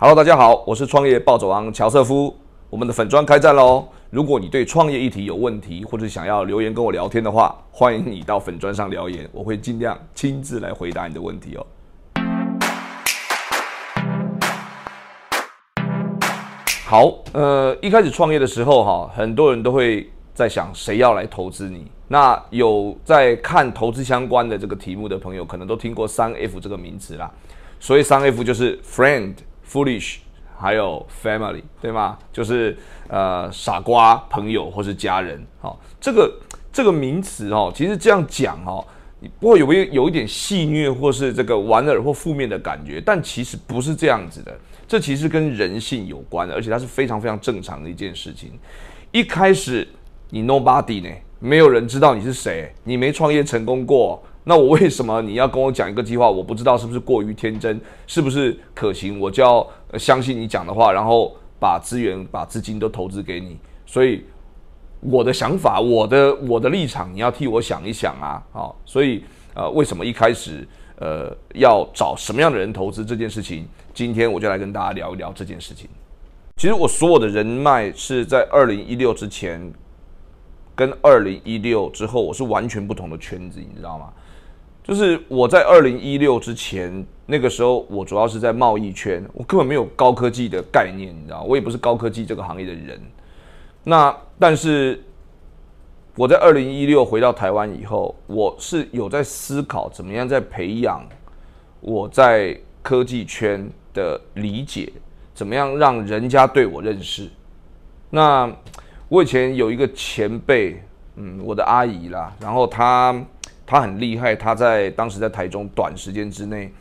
[0.00, 2.32] Hello，大家好，我是创业暴走王乔瑟夫。
[2.70, 3.84] 我们的粉砖开战喽！
[4.10, 11.66] 如果你对创业议题有问题，或者想要留言跟我聊天的话，欢迎你到粉砖上留言，我会尽量亲自来回答你的问题哦。
[16.84, 21.90] 好，呃，一开始创业的时候哈，很多人都会在想谁要来投资你。
[22.06, 27.28] 那有在看投资相关的这个题目的朋友，可能都听过三 F 这个名词啦。
[27.80, 29.34] 所以三 F 就是 Friend。
[29.70, 30.16] Foolish，
[30.56, 32.18] 还有 family，对吗？
[32.32, 32.76] 就是
[33.08, 35.44] 呃傻瓜朋友或是家人。
[35.60, 36.32] 好，这个
[36.72, 38.84] 这个名词哦，其实这样讲哦，
[39.20, 43.00] 你不过有没有有一点戏谑或是这个玩耳或负面的感觉？
[43.04, 48.58] 但其实不是这样子的，这其实跟人性有关的，而且它是非常非常正常的一件事情。
[49.12, 49.86] 一开始
[50.30, 54.22] 你 nobody 呢，没有人知道你是谁，你没创业成功过。
[54.48, 56.26] 那我为什么你要跟我讲一个计划？
[56.26, 59.20] 我不知道是不是过于天真，是不是可行？
[59.20, 63.58] 我就要相信你讲的话，然后把资源、把资金都投资给你。
[63.84, 64.24] 所以
[65.00, 68.42] 我的想法、我的我的立场，你要替我想一想啊！
[68.50, 73.68] 好，所以呃，为什么一开始呃要找什么样的人投资这件事情？
[73.92, 75.86] 今天我就来跟大家聊一聊这件事情。
[76.56, 79.70] 其实我所有的人脉是在二零一六之前，
[80.74, 84.10] 跟二零一六之后，我是完全不同的圈子，你知道吗？
[84.88, 92.98] 就是我在二零一六之前，那个时候我主要是在贸易圈，我根本没有高科技的概念，你知道，我也不是高科技这个行业的人。
[93.84, 94.98] 那但是
[96.16, 101.06] 我在二零一六回到台湾以后，我是有在思考怎么样在培养
[101.80, 104.90] 我在科技圈的理解，
[105.34, 107.28] 怎么样让人家对我认识。
[108.08, 108.50] 那
[109.10, 110.82] 我以前有一个前辈，
[111.16, 113.14] 嗯，我的阿姨啦，然后她。
[113.70, 116.72] 他很厉害，他在当时在台中短时间之内，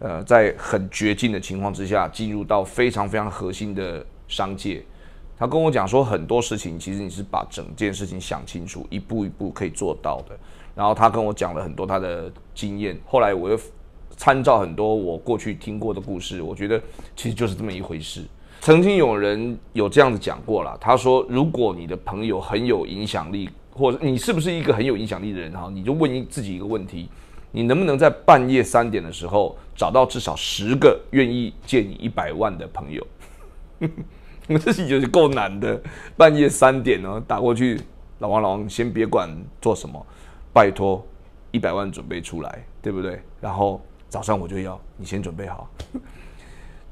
[0.00, 4.84] 呃，在很绝境的情况之下，进入到非常非常核心的商界。
[5.38, 10.36] 他跟我讲说，很多事情其实你是把整件事情想清楚，一步一步可以做到的。
[10.74, 12.98] 然后他跟我讲了很多他的经验。
[13.06, 13.56] 后来我又
[14.16, 16.82] 参照很多我过去听过的故事，我觉得
[17.14, 18.24] 其实就是这么一回事。
[18.60, 23.48] 曾经有人有这样子讲过了，他说，如果你的朋友很有影响力。
[23.74, 25.68] 或者你是不是一个很有影响力的人哈？
[25.72, 27.08] 你就问一自己一个问题：
[27.50, 33.04] 你能不能在半夜三点的时候找到至少十个愿意借你一百万的朋友？
[34.46, 35.80] 我自己觉得够难的。
[36.16, 37.80] 半夜三点呢，打过去，
[38.20, 39.28] 老王老王，先别管
[39.60, 40.06] 做什么，
[40.52, 41.04] 拜托，
[41.50, 43.20] 一百万准备出来，对不对？
[43.40, 45.68] 然后早上我就要你先准备好。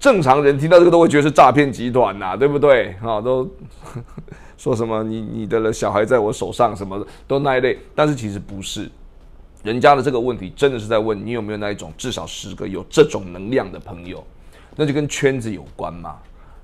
[0.01, 2.97] 正常人听到这个都会觉得是诈骗集团呐，对不对？
[3.03, 3.49] 啊，都。
[4.63, 8.89] 说什么你你的小孩在我手上，什么都那一类，但是其实不是，
[9.65, 14.25] 人家的这个问题真的是在问你有没有那一种至少十个有这种能量的朋友，
[14.77, 16.17] 那就跟圈子有关嘛，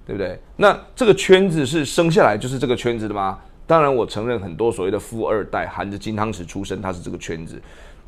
[0.06, 0.38] 对不对？
[0.54, 3.40] 那这个圈子是生下来就是这个圈子的吗？
[3.66, 7.60] 当然，我承认很多所谓的富二代含着金汤匙出生，他是这个圈子，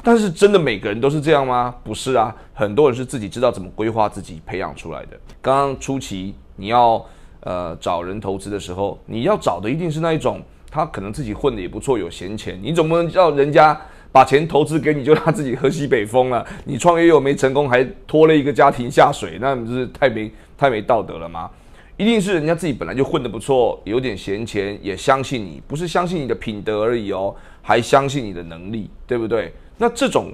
[0.04, 1.74] 但是真的每个人都是这样吗？
[1.82, 5.18] 不是啊，很多人是自己知道怎么规划自己培养出来的。
[5.42, 7.04] 刚刚初期你要。
[7.40, 10.40] 呃，找人投资的时候，你要找的一定是那一种，
[10.70, 12.58] 他可能自己混的也不错，有闲钱。
[12.62, 13.78] 你总不能叫人家
[14.12, 16.46] 把钱投资给你，就他自己喝西北风了。
[16.64, 21.50] 你创业又没成功，还拖了一个家庭下水，那不是太没太没道德了吗？
[21.96, 29.52] 一定是人家自己本来就混的不错，有点闲钱，也相信你，不是相信你的品德而已哦，还相信你的能力，对不对？
[29.76, 30.32] 那这种，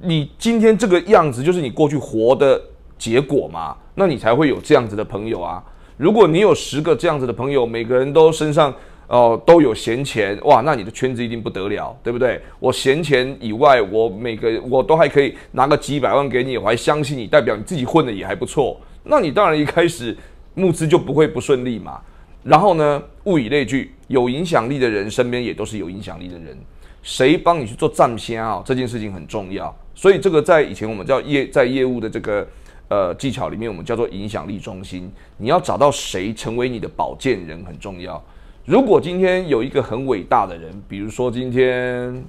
[0.00, 2.60] 你今天这个样子，就是你过去活的
[2.98, 3.76] 结果嘛？
[3.94, 5.62] 那你才会有这样子的朋友啊。
[6.02, 8.74] 如果你有十个这样子的朋友，每个人都身上
[9.06, 12.40] 哦都有闲钱，哇，那你的圈子一定不得了，对不对？
[12.58, 18.80] 我闲钱以外，我每个我都还可以拿个几百万给你，我还相信你，代表你自己混的也还不错。
[19.04, 20.16] 那你当然一开始
[20.54, 22.00] 募资就不会不顺利嘛。
[22.42, 26.58] 然后呢，物以类聚，有影响力的人身边也都是有影响力的人。
[27.04, 28.60] 谁帮你去做占先啊？
[28.66, 29.72] 这件事情很重要。
[29.94, 32.44] 所以这个在以前我们叫业在业务的这个。
[32.92, 35.10] 呃，技巧里面我们叫做影响力中心。
[35.38, 38.22] 你要找到谁成为你的保荐人很重要。
[38.66, 42.22] 如果今天有一个很伟大的人，比如说今天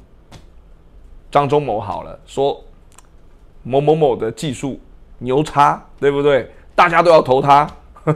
[1.30, 2.64] 张忠谋好了，说
[3.62, 4.80] 某某某的技术
[5.18, 6.50] 牛叉，对不对？
[6.74, 7.70] 大家都要投他，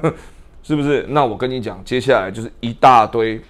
[0.63, 1.05] 是不是？
[1.09, 3.41] 那我跟你讲，接下来就是一大堆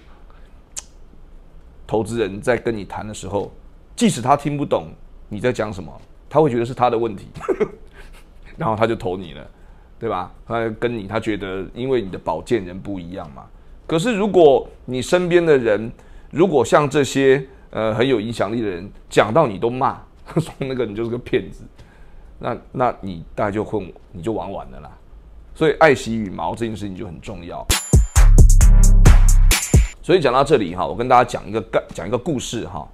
[1.86, 3.52] 投资人在跟你谈的时候，
[3.94, 4.88] 即使他听不懂
[5.28, 5.88] 你在讲什么，
[6.28, 7.28] 他会觉得是他的问题。
[8.58, 9.46] 然后他就投你了，
[9.98, 10.30] 对吧？
[10.46, 13.44] 他跟你，他觉得因为你的保荐人不一样嘛。
[13.86, 15.90] 可是如果你身边的人，
[16.30, 19.98] 如果像这些呃很有影响力的人讲到你都骂，
[20.36, 21.64] 说那个你就是个骗子，
[22.38, 24.90] 那那你大概就混，你就玩完了啦。
[25.54, 27.66] 所以爱惜羽毛这件事情就很重要。
[30.02, 31.60] 所以讲到这里哈，我跟大家讲一个
[31.94, 32.86] 讲一个故事哈。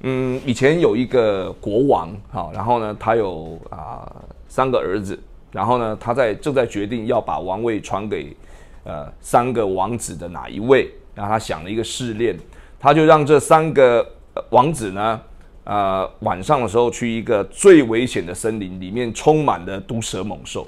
[0.00, 4.10] 嗯，以前有一个国王哈，然后呢，他有啊
[4.52, 5.18] 三个儿子，
[5.50, 8.36] 然后呢，他在正在决定要把王位传给
[8.84, 12.38] 呃三个王子的哪一位，然后他想了一个试炼，
[12.78, 14.06] 他就让这三个
[14.50, 15.18] 王子呢，
[15.64, 20.66] 呃晚上的时候去一个最危险的森林，里面充满了毒蛇猛兽。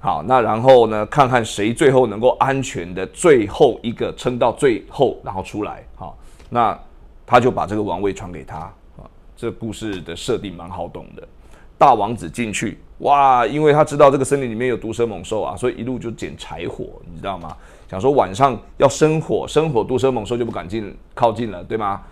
[0.00, 1.04] 好，那然后呢？
[1.04, 5.84] 看看谁最后能够安全的最后一个撑到最后，然后出来。
[5.94, 6.16] 好，
[6.48, 6.78] 那
[7.26, 8.56] 他就把这个王位传给他
[8.96, 9.04] 啊。
[9.36, 11.28] 这故事的设定蛮好懂的。
[11.78, 17.56] 大王子进去，哇，因为他知道这个森林里面有毒蛇猛兽啊，所以一路就捡柴火，你知道吗？
[17.88, 22.02] 想说晚上要生火，生火毒蛇猛兽就不敢进靠近了，对吗？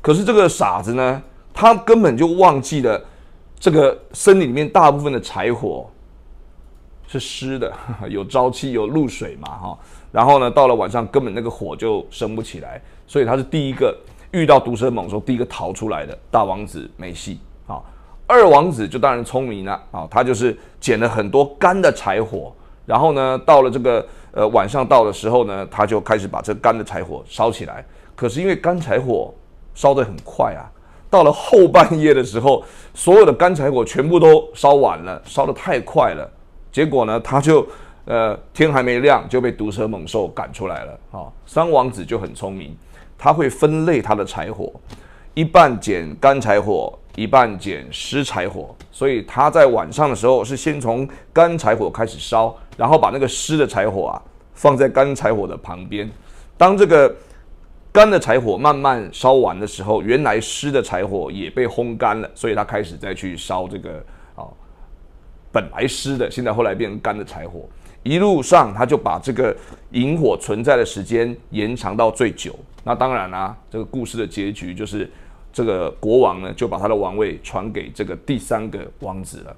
[0.00, 1.22] 可是这个傻子呢，
[1.52, 3.02] 他根本就忘记了
[3.58, 5.88] 这个森林里面大部分的柴火。
[7.08, 7.72] 是湿的，
[8.10, 9.78] 有朝气，有露水嘛，哈。
[10.10, 13.96] 然后呢，到了晚上根本那个火就升不起来，所以他是第一个
[14.32, 17.80] 遇到毒蛇猛兽，第一个逃出来的大王子没戏啊。
[18.26, 22.52] 二王子就当然聪明了啊，他就是捡了很多干的柴火，
[22.84, 27.84] 然后呢，到了这个呃晚上到的时候呢，他就开始把这干的柴火烧起来。
[28.14, 29.32] 可是因为干柴火
[29.74, 30.66] 烧得很快啊，
[31.08, 32.64] 到了后半夜的时候，
[32.94, 36.28] 所有的干柴火全部都烧完了，烧得太快了。
[36.72, 37.66] 结果呢，他就，
[38.06, 40.98] 呃，天还没亮就被毒蛇猛兽赶出来了。
[41.12, 42.76] 啊，三王子就很聪明，
[43.16, 44.72] 他会分类他的柴火，
[45.34, 48.72] 一半捡干柴火，一半捡湿柴火。
[48.92, 54.22] 所以他在晚上的时候是先从干柴火开始烧，然后把那个湿的柴火啊
[54.54, 56.08] 放在干柴火的旁边。
[56.56, 57.14] 当这个
[57.92, 64.04] 干的柴火慢慢烧完的时候，原来湿的柴火也被烘干了，所以他开始再去烧这个
[64.34, 64.44] 啊。
[65.50, 67.66] 本来湿的，现在后来变成干的柴火，
[68.02, 69.56] 一路上他就把这个
[69.92, 72.54] 萤火存在的时间延长到最久。
[72.84, 75.10] 那当然啦，这个故事的结局就是
[75.56, 79.56] 这个国王呢就把他的王位传给这个第三个王子了。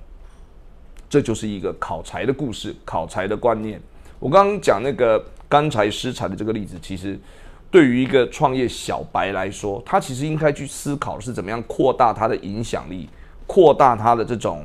[1.10, 3.82] 这就是一个考柴的故事，考柴的观念。
[4.20, 7.18] 我刚刚讲那个干柴湿柴的这个例子，其实
[7.68, 13.08] 对于一个创业小白来说，他其实应该去思考是怎么样扩大他的影响力，
[13.48, 14.64] 扩大他的这种。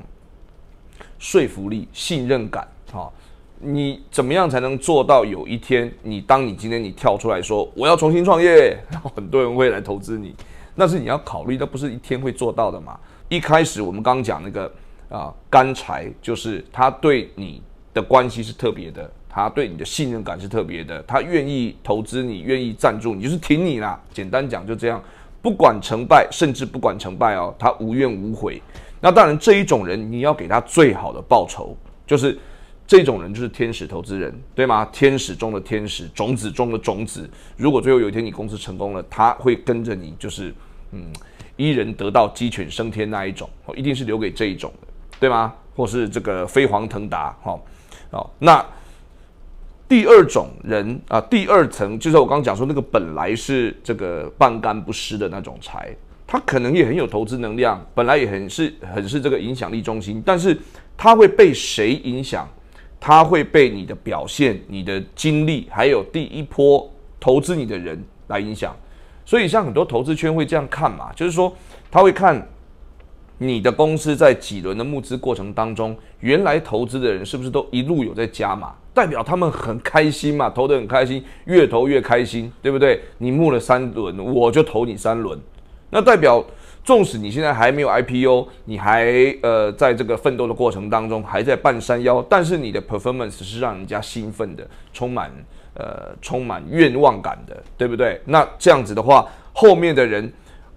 [1.17, 3.11] 说服力、信任感，哈，
[3.59, 5.23] 你怎么样才能做到？
[5.25, 10.35] 有一天，你当你今天你跳出来说我要重新创业，然 后很多人会来投资你，
[10.75, 12.99] 那是你要考虑，那不是一天会做到的嘛？
[13.29, 14.71] 一开始我们刚讲那个
[15.09, 17.61] 啊，干柴就是他对你
[17.93, 23.99] 的关系是特别的，他对你的信任感是特别的，他愿意投资你，愿意赞助你，就是挺你啦。
[24.11, 25.01] 简单讲就这样，
[25.41, 28.61] 不管成败，甚至不管成败哦，他无怨无悔。
[28.99, 31.75] 那当然，这一种人你要给他最好的报酬，
[32.07, 32.39] 就是
[32.85, 34.85] 这种人就是天使投资人，对吗？
[34.91, 37.29] 天使中的天使，种子中的种子。
[37.57, 40.53] 如果最后有一天你公司成功了，他会跟着你，就是
[40.91, 41.07] 嗯，
[41.55, 44.87] 一人得道鸡犬升天那一种，哦一定是留给这一种的，
[45.19, 45.53] 对吗？
[45.75, 47.59] 或是这个飞黄腾达，哈，
[48.11, 48.63] 哦，那
[49.87, 55.95] 第二种人啊，第二层就是我刚刚讲说那个本来是这个半干不湿的那种财。
[56.25, 60.57] 他可能也很有投资能量，本来也很是很是这个影响力中心，但是
[60.97, 62.49] 他会被谁影响？
[63.05, 68.73] 他会被你的表现、你的经历，还有第一波投资你的人来影响。
[69.25, 71.53] 所以像很多投资圈会这样看嘛，就是说
[71.91, 72.47] 他会看
[73.37, 83.01] 你的公司在几轮的募资过程当中，原来投资的人是不是都一路有在加码，代表他们很开心嘛，投得很开心，越投越开心，对不对？
[83.17, 85.37] 你募了三轮，我就投你三轮。
[85.89, 86.41] 那代表，
[86.83, 89.05] 纵使你现在还没有 IPO，你还
[89.41, 95.31] 呃在这个奋斗的过程当中还在半山腰，但是你的 performance 是让人家兴奋的，充满
[95.75, 98.19] 呃充满愿望感的，对不对？
[98.25, 100.29] 那这样子的话，后面的人，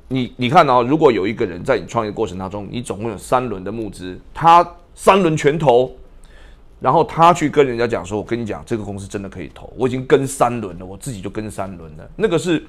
[0.06, 5.90] 你你看哦，如果有一个人在你创业过程当中，你总共有三轮的募资，他三轮全投，
[6.78, 12.64] 然后他去跟人家讲说，我跟你讲，这个公司真的可以投，我已经跟三轮了，我自己就跟三轮了，那个是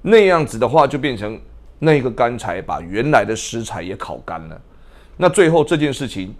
[0.00, 1.38] 那样子的话，就变成。
[1.78, 4.60] 那个干柴把原来的食材也烤干了，
[5.16, 6.34] 那最后这件事情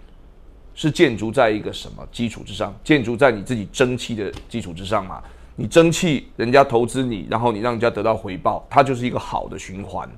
[0.73, 2.73] 是建筑在一个什么基础之上？
[2.83, 5.21] 建筑在你自己争气的基础之上嘛？
[5.55, 10.09] 你争气，人家投资你，然后你让人家得到回报，它就是一个好的循环，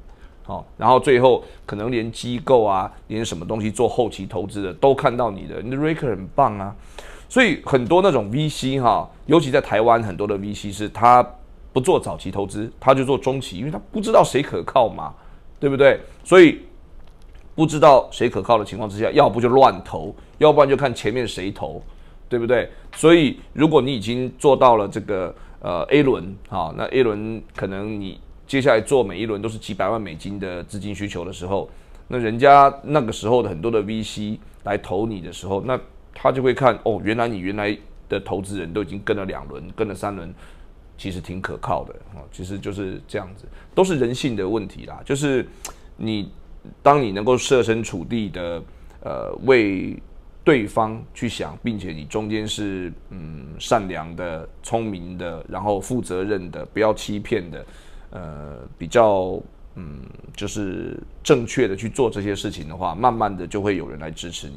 [0.44, 6.76] 好，然后最后可能连机构啊，连什么东西做后期投资的都看到你的，你的 r e c o r 很棒啊，
[7.30, 11.24] 所以很多那种 VC 哈，尤其在台湾很多的 VC 是它。
[11.74, 15.14] 不做早期投资，他就做中期，因为他不知道谁可靠嘛，
[15.60, 16.00] 对不对？
[16.24, 16.60] 所以
[17.56, 21.82] 不知道谁可靠的情况之下，要不就乱投，要不然就看前面谁投，
[22.28, 22.70] 对不对？
[22.96, 31.70] 所以如果你已经做到了这个呃 A 轮，好，那 A 轮可能你接下来做每一轮都是几百万美金的资金需求的时候，
[32.08, 35.80] 那人家那个时候的很多的 VC 来投你的时候，那
[36.14, 37.78] 他就会看哦，原来你原来
[38.10, 40.34] 的投资人都已经跟了两轮，跟了三轮，
[41.02, 45.48] 其实挺可靠的啊，其实就是这样子，都是人性的问题啦，就是
[45.98, 46.32] 你
[46.84, 48.64] 当你能够设身处地的
[49.04, 49.98] 呃为。
[50.44, 57.66] 对方去想，并且你中间是嗯善良的、聪明的，然后负责任的，不要欺骗的，
[58.10, 59.40] 呃，比较
[59.76, 60.02] 嗯
[60.36, 64.56] 就是正确的去做这些事情的话，慢慢的就会有人来支持你。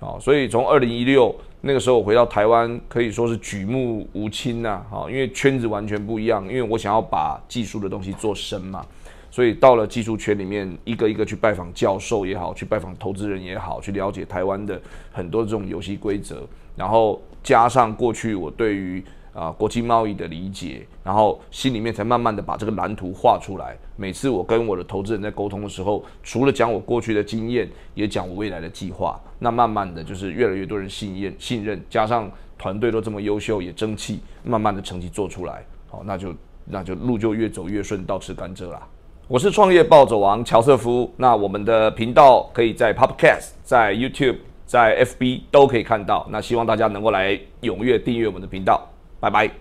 [0.00, 1.32] 好，所以从二零一六
[1.66, 4.80] 那个时候我回到台湾，可以说是举目无亲呐。
[4.88, 8.86] 好，因为圈子完全不一样，因为我想要把技术的东西做深嘛。
[9.32, 14.80] 所以到了技术圈里面，一个一个去拜访教授也好，去拜访投资人也好，去了解台湾的
[15.12, 16.46] 很多这种游戏规则，
[16.76, 19.04] 然后加上过去我对于
[19.36, 23.76] 啊国际贸易的理解，然后心里面才慢慢的把这个蓝图画出来。
[23.96, 29.20] 每次我跟我的投资人在沟通的时候，除了讲我过去的经验，也讲我未来的计划。
[29.38, 38.80] 那慢慢的就是越来越多人信任，信任加上团队都这么优秀，也争气，慢慢的成绩做出来，好，那就那就路就越走越顺，倒吃甘蔗啦。
[39.28, 41.12] 我是创业暴走王乔瑟夫。
[41.16, 46.24] 那我们的频道可以在 Podcast、在 YouTube、在 FB 都可以看到。
[46.30, 48.88] 那希望大家能够来踊跃订阅我们的频道。
[49.20, 49.50] 拜拜。